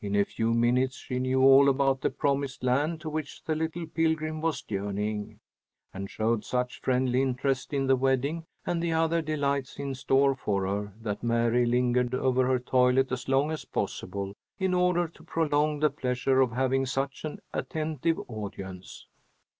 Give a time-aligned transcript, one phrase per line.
[0.00, 3.88] In a few minutes she knew all about the promised land to which the little
[3.88, 5.40] pilgrim was journeying,
[5.92, 10.64] and showed such friendly interest in the wedding and the other delights in store for
[10.64, 15.80] her that Mary lingered over her toilet as long as possible, in order to prolong
[15.80, 19.08] the pleasure of having such an attentive audience.